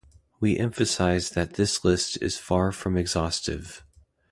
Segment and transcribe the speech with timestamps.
[0.39, 3.83] We emphasize that "this list is far from exhaustive".